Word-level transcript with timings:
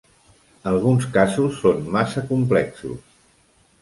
Alguns 0.71 1.05
casos 1.17 1.61
són 1.65 1.85
massa 1.97 2.27
complexos. 2.33 3.05